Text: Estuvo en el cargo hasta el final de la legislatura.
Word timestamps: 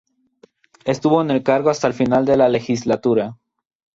Estuvo 0.83 1.21
en 1.21 1.29
el 1.29 1.43
cargo 1.43 1.69
hasta 1.69 1.85
el 1.85 1.93
final 1.93 2.25
de 2.25 2.35
la 2.35 2.49
legislatura. 2.49 3.37